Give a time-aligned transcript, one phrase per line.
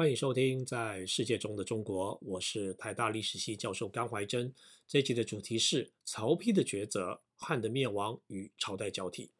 [0.00, 4.50] 欢迎收听《在世界中的中国》，我是台大历史系教授甘怀真。
[4.88, 9.30] 这集的主题是曹丕的抉择、汉的灭亡与朝代交替。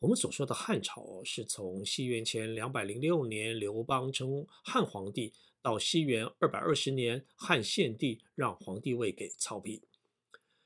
[0.00, 5.32] 我们所说的汉朝，是从西元前两百零六年刘邦称汉皇帝，
[5.62, 9.80] 到西元二百二十年汉献帝让皇帝位给曹丕，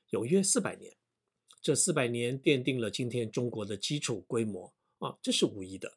[0.08, 0.96] 有约四百年。
[1.60, 5.92] 这四百年奠定了今天中国的基础规模啊，这是无疑的。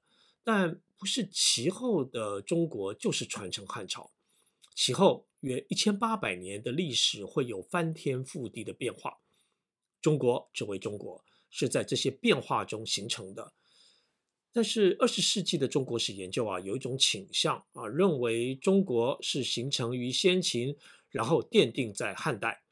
[0.48, 4.14] 但不是其后的中国就是传承汉朝，
[4.73, 9.18] 其后约一千八百年的历史会有翻天覆地的变化。
[10.02, 13.52] 中国这为中国是在这些变化中形成的。
[14.54, 20.78] 但是二十世纪的中国史研究啊，有一种倾向啊，认为中国是形成于先秦，
[21.09, 22.64] 然后奠定在汉代。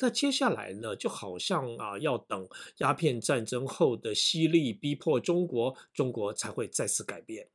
[0.00, 7.48] 那接下来呢，就好像啊，要等鸦片战争后的西历逼迫中国，中国才会再次改变。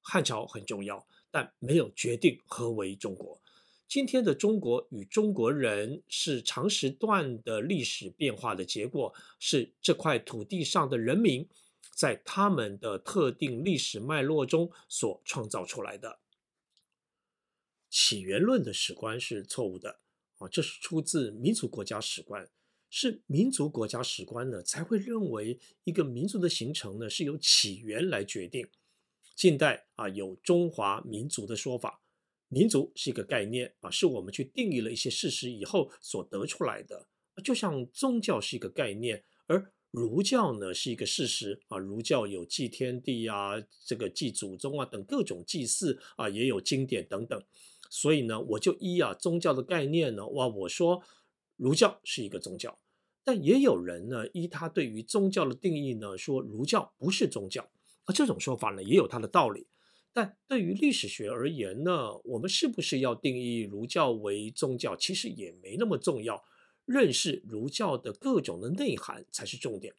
[0.00, 3.38] 汉朝很重要，但没有决定何为中国。
[3.86, 11.46] 今天的中国与中国人是长时段的历史变化的结果，是这块土地上的人民
[11.92, 16.20] 在他们的特定历史脉络中所创造出来的。
[17.90, 19.98] 起源论的史观是错误的。
[20.40, 22.48] 啊，这是出自民族国家史观，
[22.88, 28.66] 是民族国家史观呢才会认为一个民族的形成呢是由起源来决定。
[29.36, 32.00] 近代啊有中华民族的说法，
[32.48, 37.06] 民族是一个概念啊，是我们去定义了一些事实以后所得出来的。
[37.44, 47.42] 就像宗教是一个概念，而儒教呢是一个事实啊，儒教有祭天地啊，这个祭祖宗啊等各种祭祀啊，也有经典等等。
[47.90, 51.02] 所以呢，我就依啊宗教的概念呢，哇，我说
[51.56, 52.78] 儒教是一个宗教，
[53.24, 57.68] 但也有人呢依他对于宗教的定义呢，说儒教不是宗教，
[58.04, 59.66] 啊，这种说法呢也有它的道理。
[60.12, 66.42] 但对于历史学而言呢，我们是不是要定义儒教为宗教，其实也没那么重要，
[66.90, 69.94] 认识儒教的各种的内涵才是重点。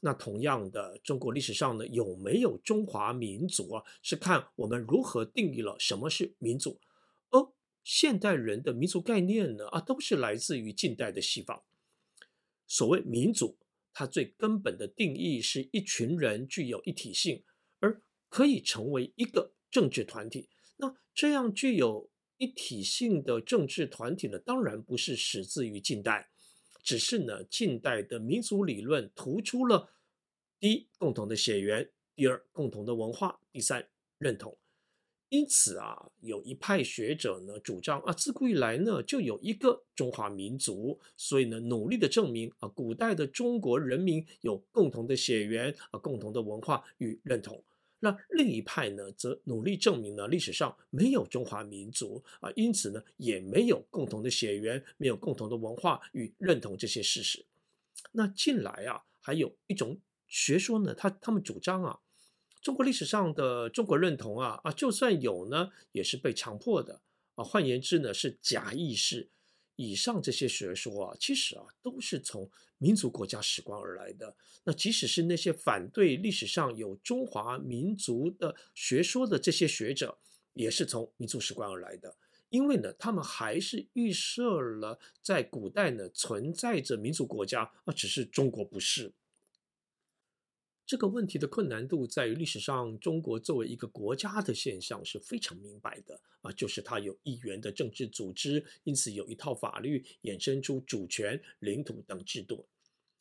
[0.00, 6.80] 那同样的，中国历史上呢有没有中华民族啊，是看我们如何定义了什么是民族。
[7.30, 7.48] 而
[7.84, 11.62] 现代人的民族概念呢，啊，都是来自于近代的西方。
[12.66, 13.56] 所谓民族，
[13.94, 17.44] 它最根本的定义是一群人具有一体性，
[17.78, 20.48] 而可以成为一个政治团体。
[20.78, 26.31] 那这样具有一体性的政治团体呢，当然不是始自于近代，
[26.82, 29.90] 只是呢，近代的民族理论突出了
[30.58, 33.88] 第一共同的血缘，第二共同的文化，第三
[34.18, 34.56] 认同。
[35.28, 47.64] 因此啊，有一派学者呢主张啊，自古以来呢就有一个中华民族，所以呢努力的证明啊，古代的中国人民有共同的血缘啊，共同的文化与认同。
[48.04, 57.46] 那另一派呢则努力证明呢历史上没有中华民族啊，因此呢也没有共同的血缘，没有共同的文化与认同这些事实。
[58.10, 62.00] 那近来啊，还有一种学说呢，他他们主张啊。
[62.60, 67.00] 中国历史上的中国认同啊啊，就算有呢，也是被强迫的
[67.36, 67.44] 啊。
[67.44, 69.28] 换言之呢，是假意识。
[69.76, 72.48] 以上这些学说啊，其实啊，都是从
[72.82, 74.34] 民族国家史观而来的。
[74.64, 80.18] 那即使是那些反对历史上有中华民族的学说的这些学者，
[80.54, 82.16] 也是从民族史观而来的。
[82.48, 89.12] 因为呢，他们还是预设了在古代呢存在着民族国家啊，只是中国不是。
[90.92, 102.66] 这个问题的困难度在于历史上中国作为一个国家的现象是非常明白的啊，就是它有一元的政治组织，因此有一套法律衍生出主权、领土等制度。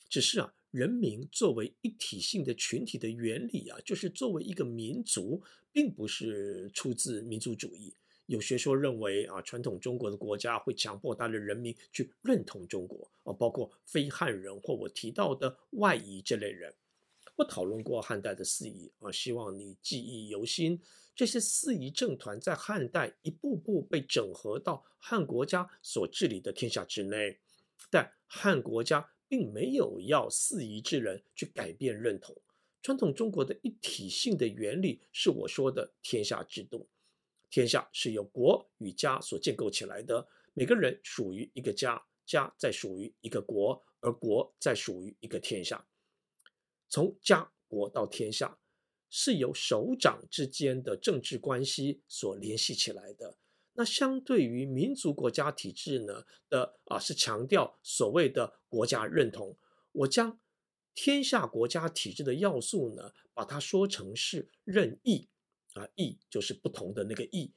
[0.09, 7.93] 只是啊，人民作为一体性的群体的原理啊，就是作为一个民族，并不是出自民族主义。
[8.25, 16.73] 有学说认为啊，传统中国的国家会强迫他的人民去认同中国啊，包括非汉人或我提到的外夷这类人。
[17.35, 20.79] 我讨论过汉代的四夷啊，希望你记忆犹新。
[21.13, 27.37] 这些四夷政团在汉代一步步被整合到汉国家所治理的天下之内，
[27.89, 32.35] 但汉国家并没有要四夷之人去改变认同。
[32.81, 36.87] 传统中国的一体性的原理是我说的天下制度，
[37.49, 45.85] 天下是由国与家所建构起来的，每个人属于一个家，家再属于一个国，而国再属于一个天下。
[46.91, 48.59] 从家国到天下，
[49.09, 53.37] 是由首长之间的政治关系所联系起来的。
[53.73, 59.57] 那相对于民族国家体制呢的啊，是强调所谓的国家认同。
[59.93, 60.37] 我将
[60.93, 65.29] 天下国家体制的要素呢，把它说成是任意
[65.75, 67.53] 啊，意就是不同的那个意，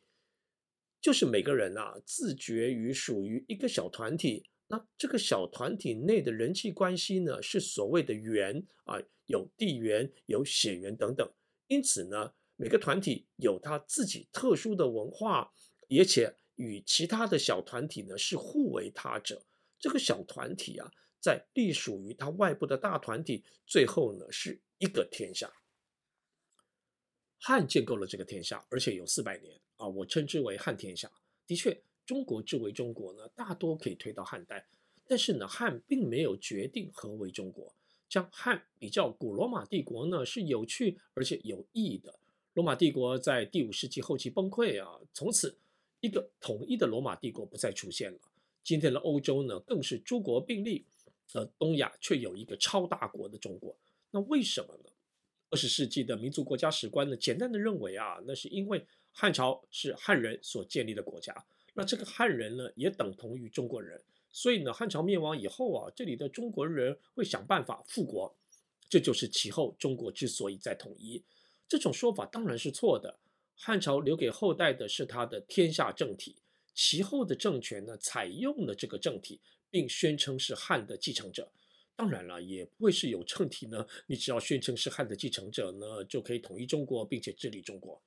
[1.01, 11.29] 就是每个人啊自觉于属于一个小团体，那这个小团体内的人际关系呢，是所谓的缘啊，有地缘、有血缘等等。
[11.67, 15.53] 因此呢，每个团体有他自己特殊的文化，
[15.89, 19.45] 而且与其他的小团体呢是互为他者。
[19.79, 20.91] 这个小团体啊，
[21.21, 25.53] 在隶属于它外部的大团体，最后呢是一个天下。
[27.39, 31.11] 汉建构了这个天下，而且有四百年啊，我称之为汉天下。
[31.47, 34.67] 的确，中国之为中国呢，大多可以推到汉代，
[35.07, 37.75] 但是呢，汉并没有决定何为中国。
[38.09, 42.15] 将汉比较古罗马帝国呢，是有趣而且有意义的。
[42.53, 45.59] 罗马帝国在第五世纪后期崩溃啊，从此
[46.01, 48.19] 一个统一的罗马帝国不再出现了。
[48.63, 50.87] 今天的欧洲呢，更是诸国并立，
[51.33, 53.77] 而东亚却有一个超大国的中国。
[54.11, 54.91] 那为什么呢？
[55.51, 61.35] 二十世纪的民族国家史观呢，简单的认为啊，那是因为汉朝是汉人所建立的国家，
[61.75, 64.01] 那这个汉人呢，也等同于中国人，
[64.37, 68.37] 所以呢，汉朝灭亡以后啊，这里的中国人会想办法复国，
[68.89, 71.23] 这就是其后中国之所以再统一。
[71.69, 73.21] 这种说法当然是错的，
[73.55, 76.35] 汉朝留给后代的是他的天下政体。
[76.75, 79.41] 其后的政权呢，采用了这个政体，
[79.71, 81.53] 并宣称是汉的继承者。
[81.95, 88.03] 当然了，也不会是有政体呢，你只要宣称是汉的继承者呢，就可以统一中国，并且治理中国。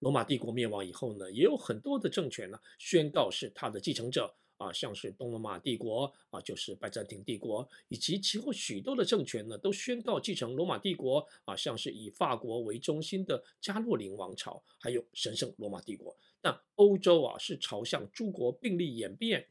[0.00, 4.34] 罗马帝国灭亡以后呢，也有很多的政权呢，宣告是他的继承者。
[4.56, 16.16] 啊，像是东罗马帝国啊，就是拜占庭帝国，以及其后许多的政权呢，都宣告继承罗马帝国啊，像是以法国为中心的加洛林王朝，还有神圣罗马帝国。
[16.42, 19.48] 那欧洲啊，是朝向诸国并立演变，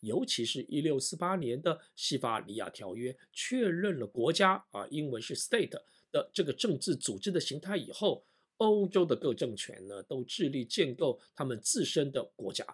[0.00, 5.78] 尤其是一六四八年的西法里亚条约确认了国家啊，英文是 state
[6.12, 8.24] 的这个政治组织的形态以后，
[8.56, 12.64] 欧洲的各政权呢，都致力建构他们自身的国家。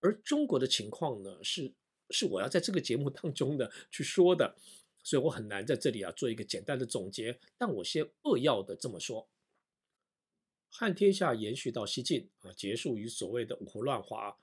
[0.00, 1.70] 而中国的情况呢，是
[2.08, 4.56] 是我要在这个节目当中呢去说的，
[5.02, 7.38] 所以我很难在这里啊做一个简单的总结。
[7.58, 9.28] 但我先扼要的这么说：
[10.70, 14.36] 汉天下延续到西晋啊，结束于所谓的五胡乱华。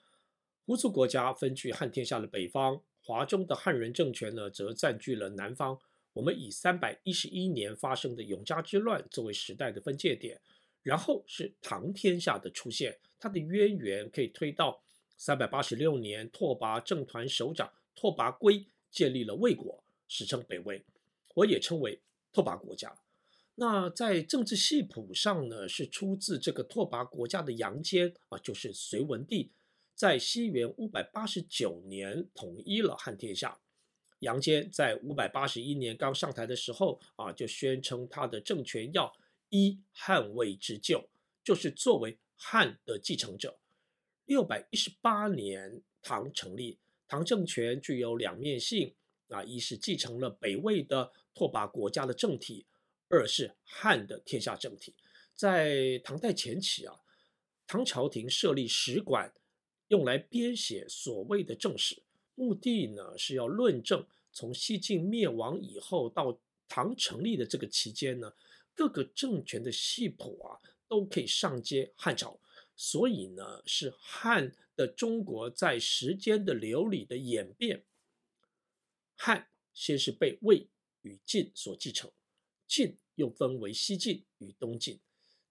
[0.66, 5.80] 胡族国家分据汉天下的北方，华中的汉人政权呢则占据了南方。
[6.14, 10.40] 我们以三百一十一年发生的永嘉之乱作为时代的分界点，
[10.84, 14.84] 然后是唐天下的出现，它的渊源可以推到。
[15.18, 20.86] 三百八十六年，拓跋政团首长拓跋圭建立了魏国，史称北魏，
[21.34, 22.00] 我也称为
[22.32, 22.96] 拓跋国家。
[23.56, 29.52] 那在政治系谱上呢，是出自这个拓跋国家的杨坚啊，就是隋文帝，
[29.96, 33.60] 在西元五百八十九年统一了汉天下。
[34.20, 39.12] 杨坚在五百八十一年刚上台的时候啊，就宣称他的政权要
[39.50, 41.10] 依汉魏之旧，
[41.44, 43.58] 就是作为汉的继承者。
[44.28, 46.78] 六百一十八年，唐成立，
[47.08, 48.94] 唐政权具有两面性
[49.30, 52.66] 啊，一是继承了北魏的拓跋国家的政体，
[53.08, 54.94] 二是汉的天下政体。
[55.34, 56.94] 在唐代前期啊，
[57.66, 59.34] 唐朝廷设立史馆，
[59.88, 62.04] 用来编写所谓的正史，
[62.36, 66.38] 目的呢是要论证从西晋灭亡以后到
[66.68, 68.34] 唐成立的这个期间呢，
[68.76, 70.60] 各个政权的系谱啊
[70.90, 72.38] 都可以上接汉朝。
[72.78, 77.84] 所以呢，是汉的中国在时间的流里的演变。
[79.16, 80.70] 汉先是被魏
[81.02, 82.12] 与晋所继承，
[82.68, 85.00] 晋又分为西晋与东晋。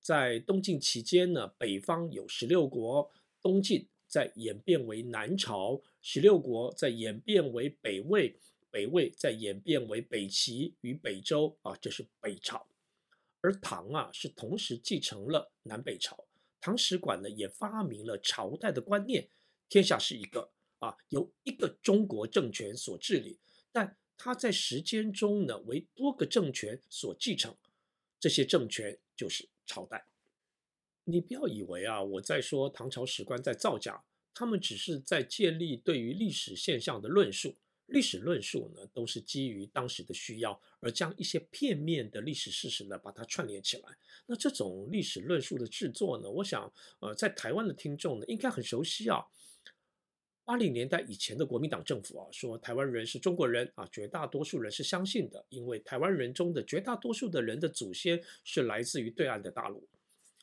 [0.01, 3.11] 在东晋期间呢，北方有十六国，
[3.43, 8.39] 东晋再演变为南朝，十六国再演变为北魏，
[8.71, 12.69] 北魏再演变为北齐与北周啊，这是北朝。
[13.41, 16.26] 而唐啊，是同时继承了南北朝。
[16.67, 19.29] 唐史馆呢也发明了朝代的观念，
[19.69, 23.39] 天下是一个啊，由一个中国政权所治理，
[23.71, 27.55] 但它在时间中呢为多个政权所继承，
[28.19, 30.07] 这些政权就是朝代。
[31.05, 34.03] 你不要以为啊我在说唐朝史官在造假，
[34.35, 37.55] 他们只是在建立对于历史现象的论述。
[37.87, 43.85] 历史论述呢，都是基于当时的需要，而将一些片面的历史事实呢，把它串联起来。
[44.27, 49.25] 那这种历史论述的制作呢，我想，呃，在台湾的听众呢，应该很熟悉啊。
[50.45, 59.89] 八零年代以前的国民党政府啊，说台湾人是中国人啊，绝大多数人是相信的，因为台湾人中的绝大多数的人的祖先是来自于对岸的大陆。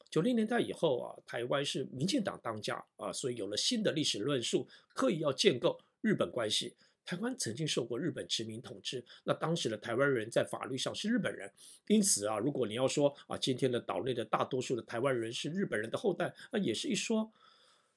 [0.09, 6.75] 九零年代以后啊，台湾是民进党当家啊，所以有了新的历史论述，刻意要建构日本关系。
[7.05, 11.51] 台湾曾经受过日本殖民统治，那当时的台湾人在法律上是日本人，
[11.88, 17.31] 因此啊，如果你要说啊，今天的岛内的大多数的台湾人是日本人的后代，那也是一说。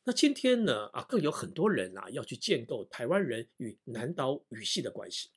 [0.04, 5.30] 那今天呢啊，更有很多人啊要去建构台湾人与南岛语系的关系。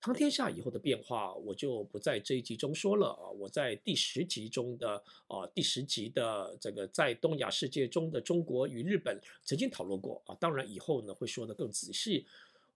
[0.00, 3.30] 唐天下以后的变化，我就不在这一集中说了啊。
[3.38, 10.34] 我在第十集中的啊，第十集的这个在东亚世界中的中国与日本曾经讨论过啊。
[10.40, 12.26] 当然以后呢会说得更仔细。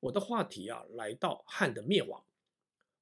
[0.00, 2.24] 我的话题啊，来到汉的灭亡。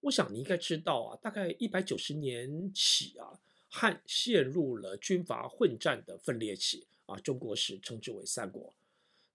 [0.00, 7.16] 我想你应该知道啊，大概一百九十年起啊，汉陷入了军阀混战的分裂期啊。
[7.18, 8.74] 中国史称之为三国。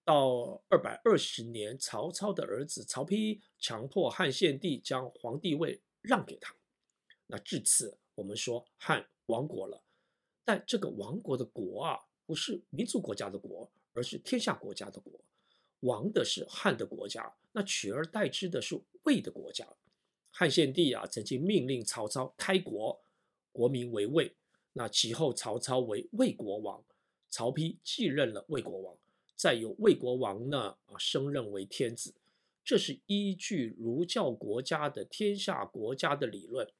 [0.04, 6.54] 到二百二十年，曹操的儿子曹丕强迫汉献帝将皇帝位让给他。
[7.26, 9.82] 那至此，我们说汉亡国了。
[10.44, 15.12] 但这个亡国的国啊，不是民族国家的国，而是天下国家的国。
[15.80, 19.66] 亡的是汉的国家，那取而代之的是魏的国家。
[20.30, 23.00] 汉献帝啊，曾经命令曹操开国，
[23.52, 24.34] 国名为魏。
[24.72, 26.84] 那其后曹操为魏国王，
[27.28, 28.96] 曹丕继任了魏国王。
[29.34, 32.14] 再由魏国王呢啊升任为天子，
[32.62, 36.70] 这是依据儒教国家的天下国家的理论，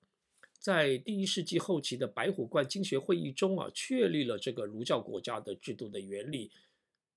[0.58, 6.52] 在第一世纪后期的白虎观经学会议中啊确立了这个儒教国家的制度的原理。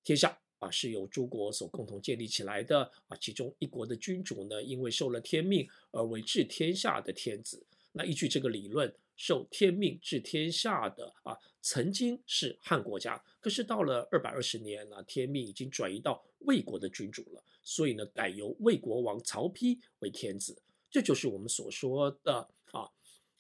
[0.02, 7.66] 天下啊是由诸国所共同建立起来的啊，其中一国的君主呢因为受了天命而为治天下的天子。
[7.92, 8.94] 那依据这个理论。
[9.16, 22.90] 受天命治天下的啊，曾经是汉国家，可是到了二百二十年啊，天命已经转移到魏国的君主了，所以呢，改由魏国王曹丕为天子，这就是我们所说的啊，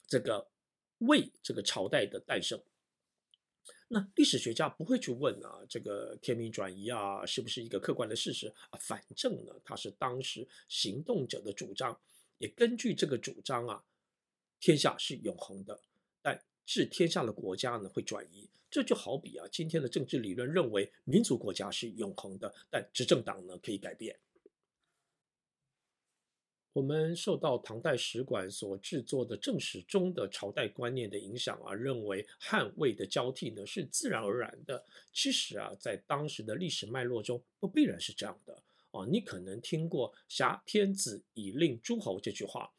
[0.05, 0.47] 这个
[0.99, 2.61] 魏这个朝代的诞生。
[3.93, 8.79] 那历史学家不会去问啊，这个天命转移啊，是不是一个客观的事实啊？
[8.81, 11.95] 反正呢，它是当时行动者的主张，
[12.39, 13.83] 也根据这个主张啊。
[14.59, 15.79] 天下是永恒的，
[16.21, 18.49] 但治天下的国家呢会转移。
[18.71, 24.17] 这就好比啊，今天的政治理论认为民族国家是永恒的，但执政党呢可以改变。
[26.73, 34.83] 我们受到唐代史馆所制作的正史中的朝代观念的影响啊，认为汉魏的交替呢是自然而然的。
[35.13, 39.05] 其实啊，在当时的历史脉络中，不必然是这样的啊。
[39.07, 42.73] 你可能听过“挟天子以令诸侯”这句话。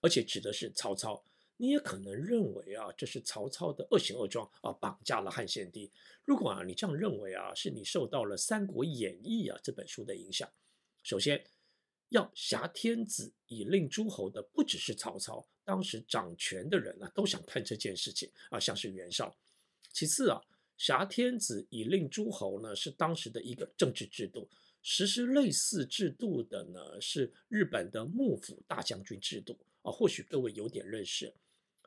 [0.00, 1.24] 而且指的是曹操，
[1.56, 5.90] 你也可能认为啊，这是曹操的恶行恶状啊，绑架了汉献帝。
[6.24, 10.48] 如果啊，你这样认为啊，是你受到了《三国演义》啊这本书的影响。
[11.02, 11.42] 首先，
[12.10, 19.36] 要挟天子以令诸侯的不只是曹操，当时掌权的人啊都想干这件事情啊，像是袁绍。
[19.92, 20.40] 其次啊，
[20.76, 24.48] 挟天子以令诸侯呢，是当时的一个政治制度。
[24.80, 29.58] 实施类似制度的呢，是日本的幕府大将军制度。
[29.82, 31.34] 啊，或许各位有点认识。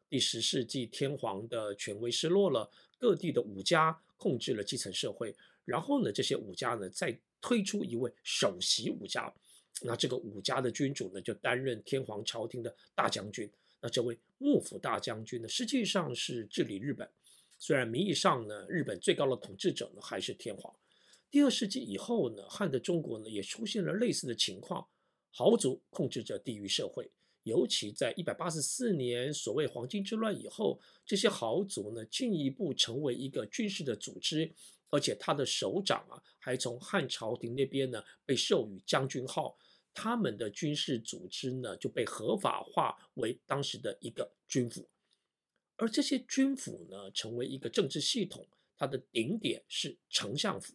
[0.10, 5.36] 第十世纪，天皇的权威失落了，各地的武家控制了基层社会。
[5.64, 9.34] 然后呢，这些武家呢，再推出一位首席武家。
[9.82, 13.50] 那这个武家的君主呢，就担任天皇朝廷的大将军。
[13.82, 17.10] 那这位幕府大将军呢，实际上是治理日本。
[17.58, 20.74] 虽然名义上呢，日本最高的统治者呢，还是天皇。
[21.30, 24.86] 第二世纪以后呢，汉的中国呢，也出现了类似的情况，
[25.32, 27.10] 豪族控制着地域社会。
[27.44, 34.52] 尤其在一百八十四年所谓黄巾之乱以后，这些豪族呢，进一步成为一个军事的组织，
[34.92, 39.58] 而且他的首长啊，还从汉朝廷那边呢被授予将军号，
[39.94, 44.90] 他们的军事组织呢就被合法化为当时的一个军府，
[45.76, 50.74] 而这些军府呢，成为一个政治系统，它的顶点是丞相府。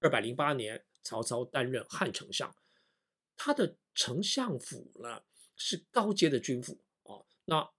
[0.00, 2.54] 二百零八年，曹操担任汉丞相，
[3.34, 5.22] 他的丞相府呢，
[5.56, 7.70] 是高阶的军府啊，那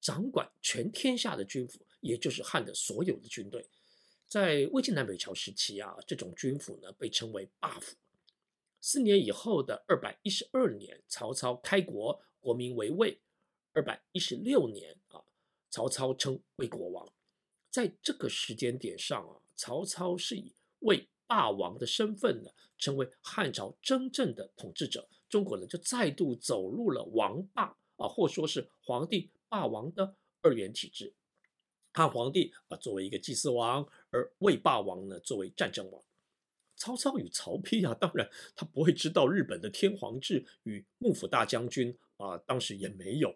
[0.00, 3.68] 掌管全天下的军府，也就是汉的所有的军队。
[4.28, 7.96] 在魏晋南北朝时期啊，这种军府呢被称为霸府。
[8.88, 13.20] 四年以后的二百一十二年，曹操开国，国名为魏。
[13.72, 15.20] 二百一十六年啊，
[15.68, 17.12] 曹操称魏国王。
[17.68, 25.08] 在这个时间点上啊，曹操是以魏霸王的身份呢，成为汉朝真正的统治者。
[25.28, 31.12] 中国呢，就再度走入了王霸啊，或说是皇帝霸王的二元体制。
[31.92, 36.00] 汉皇帝啊，作为一个祭祀王，而魏霸王呢，作为战争王。
[36.76, 43.34] 曹操与曹丕啊，当然他不会知道日本的天皇制与幕府大将军啊，当时也没有。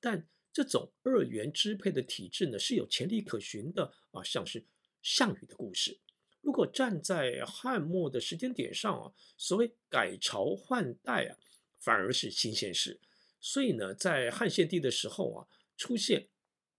[0.00, 4.64] 但这种二元支配的体制呢，是有前例可循的啊，像是
[5.02, 5.98] 项羽的故事。
[6.40, 11.36] 如果站在汉末的时间点上啊，所谓改朝换代啊，
[11.78, 13.00] 反而是新鲜事。
[13.40, 16.28] 所以呢，在汉献帝的时候啊，出现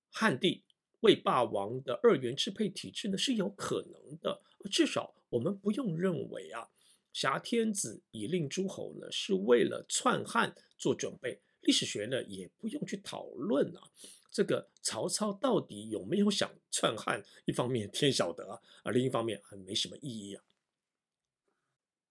[0.09, 0.63] 汉帝
[1.01, 4.41] 魏霸王的二元支配体制呢，是有可能的。
[4.69, 6.69] 至少我们不用认为啊，
[7.13, 11.39] 挟天子以令诸侯呢是为了篡汉做准备。
[11.61, 13.91] 历史学呢也不用去讨论啊，
[14.31, 17.23] 这个曹操到底有没有想篡汉？
[17.45, 20.43] 一方面天晓得啊，而另一方面还没什么意义啊。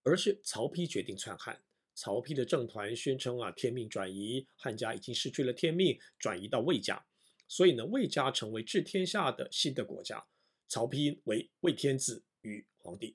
[0.02, 1.60] 而是曹丕决定篡汉，
[1.94, 7.04] 曹丕的政团宣称啊，天命转移，汉家已经失去了天命，转移到魏家，
[7.46, 10.26] 所以呢，魏家成为治天下的新的国家，
[10.68, 13.14] 曹丕为魏天子与皇帝。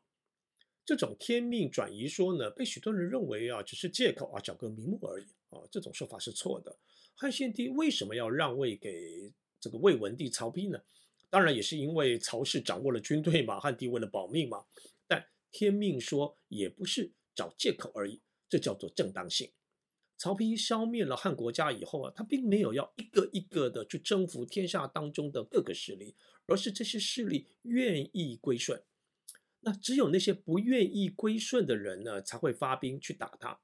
[0.86, 5.60] 这种天命转移说呢，被许多人认为啊，只是借口啊，找个名目而已啊。
[5.72, 6.78] 这种说法是错的。
[7.16, 10.82] 汉献帝为什么要让位给这个魏文帝曹丕呢？
[11.30, 14.66] 当然也是因为曹氏掌握了军队嘛，汉帝为了保命嘛。
[15.08, 19.50] 但天命说也不是找借口而已，这叫做正当性。
[20.18, 26.14] 曹丕消灭了汉国家以后啊，他并没有要一个一个的去征服天下当中的各个势力，
[26.46, 28.84] 而是这些势力愿意归顺。
[29.66, 33.60] 那只有那些不愿意归顺的人呢，才会发兵去打他。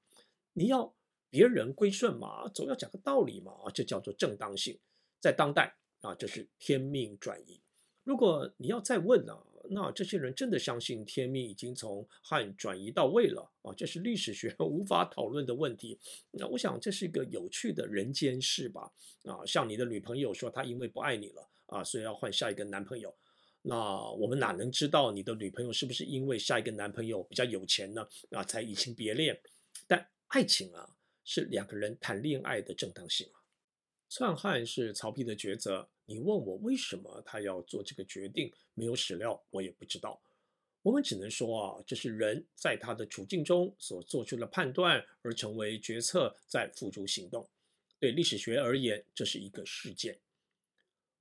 [0.53, 0.95] 你要
[1.29, 4.79] 别人归顺嘛，总要讲个道理嘛，这叫做正当性。
[5.19, 7.61] 在当代啊，这是天命转移。
[8.03, 9.37] 如果你要再问呢，
[9.69, 13.73] 那这些人真的相信天命已经从汉转移到魏了啊？
[13.75, 15.99] 这是历史学 无法讨论的问题。
[16.31, 18.91] 那我想这是一个有趣的人间事吧？
[19.25, 23.13] 啊，像你的女朋友说她因为不爱你了啊，所以要换下一个男朋友。
[23.61, 28.07] 那我们哪能知道你的女朋友是不是因为下一个男朋友比较有钱呢？
[28.31, 29.39] 啊，才移情别恋？
[29.85, 33.43] 但爱情啊，是两个人谈恋爱的正当性啊。
[34.09, 40.19] 篡汉是曹丕的抉择，你问我为什么他要做这个决定，没有史料，我也不知道。
[40.81, 47.47] 我们只能说啊，这是人在他的处境中所做出的判断，而成为决策，再付诸行动。
[47.99, 50.17] 对历史学而言，这是一个事件。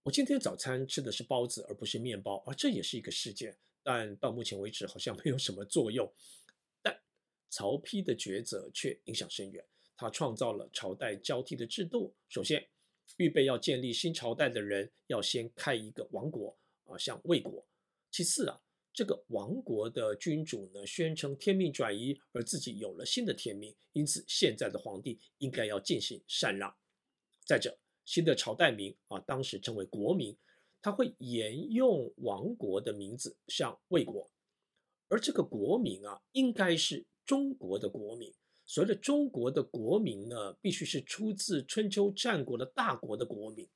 [0.09, 6.11] 我今天早餐吃的是包子，而不是面包，而这也是一个事件，但到目前为止好像没有什么作用。
[6.81, 6.99] 但
[7.51, 9.63] 曹丕的抉择却影响深远，
[9.99, 12.15] 他创造了朝代交替的制度。
[12.31, 12.67] 首先，
[13.19, 17.63] 预备要建立新朝代的人要先开一个王国啊，像魏国。
[18.11, 18.59] 其次啊，
[18.95, 26.75] 这个王国的君主呢，宣称天命转移，而自己有了新的天命，因此现在的皇帝应该要进行禅让。
[27.45, 30.35] 再者，新的朝代名啊，当时称为国名，
[30.81, 34.31] 它会沿用王国的名字，像魏国，
[35.09, 38.33] 而这个国名啊，应该是中国的国名。
[38.65, 43.69] 所谓的中国的国名呢，必须是出自春秋战国的大国的国名。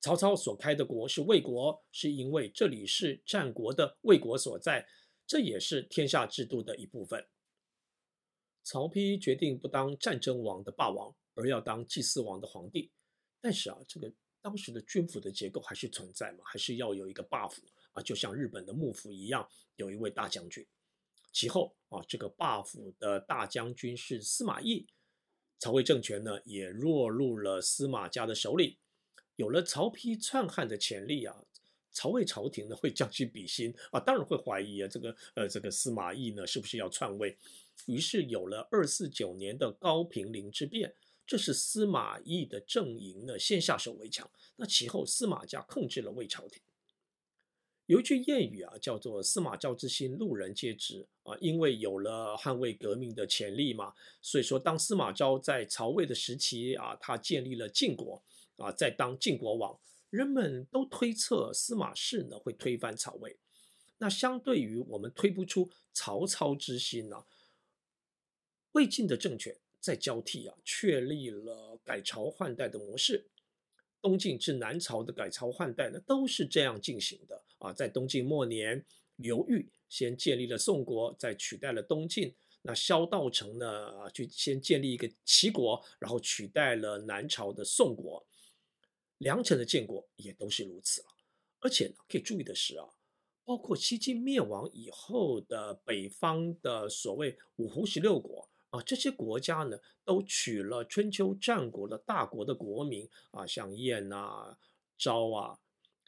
[0.00, 4.86] 曹操所开的国是魏国，是因为这里是战国的魏国所在，
[5.26, 7.26] 这也是天下制度的一部分。
[8.62, 12.92] 曹丕决定不当战争王的霸王，而要当祭祀王的皇帝。
[13.44, 17.60] 但是啊，这个当时的军府的结构还是存在嘛，还是要有一个霸府
[17.92, 20.66] 啊，就像日本的幕府一样，有一位大将军。
[21.30, 24.86] 其后啊，这个霸府的大将军是司马懿，
[25.58, 28.78] 曹魏政权呢也落入了司马家的手里。
[29.36, 31.44] 有了曹丕篡汉的潜力啊，
[31.92, 37.36] 曹魏朝廷呢会将心比心啊，当然会怀疑啊，这个呃这个司马懿呢是不是要篡位？
[37.84, 40.94] 于是有了二四九年的高平陵之变。
[41.26, 44.30] 这是司马懿的阵营呢，先下手为强。
[44.56, 46.60] 那其后司马家控制了魏朝廷。
[47.86, 58.22] 有一句谚语啊，叫做“司马昭之心，路人皆知”啊，因为有了捍卫革命的潜力嘛，所以说当司马昭在曹魏的时期啊，他建立了晋国
[58.56, 63.38] 啊，在当晋国王，人们都推测司马氏呢会推翻曹魏。
[63.98, 67.26] 那相对于我们推不出曹操之心呢，
[68.72, 69.54] 魏晋的政权。
[69.84, 73.26] 在交替啊，确立了改朝换代的模式。
[74.00, 77.70] 东晋至南朝的改朝换代呢，都是这样进行的啊。
[77.70, 78.82] 在东晋末年，
[79.16, 82.34] 刘裕先建立了宋国，再取代了东晋。
[82.62, 88.26] 那萧道成呢，就先建立一个齐国，然后取代了南朝的宋国。
[89.18, 91.08] 梁陈的建国也都是如此了。
[91.60, 92.88] 而且呢，可以注意的是啊，
[93.44, 98.48] 包括西晋灭亡以后的北方的所谓五胡十六国。
[98.74, 104.58] 啊，这些国家呢，都取了春秋战国的大国的国名啊，像燕啊、
[104.98, 105.60] 昭啊、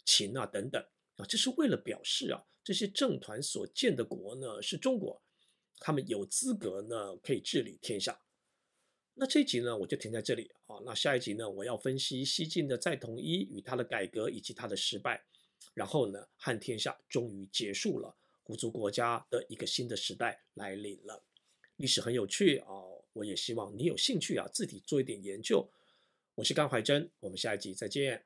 [0.04, 5.22] 秦啊等等啊，这是为了表示啊，这些政团所建的国呢是中国，
[5.78, 8.20] 他们有资格呢可以治理天下。
[9.14, 10.82] 那这集呢，我就停在这里啊。
[10.84, 15.24] 那下一集呢，我要分析西晋的再统一与他的改革以及他的失败，
[15.72, 21.22] 然后呢，汉天下终于结束了，胡族国家的一个新的时代来临了。
[21.76, 25.68] 历史很有趣哦，我也希望你有兴趣啊，自己做一点研究。
[26.34, 28.24] 我是甘怀真，我们下一集再见。